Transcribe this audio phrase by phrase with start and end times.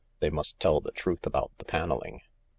[0.19, 2.21] They must tell the truth about the panelling.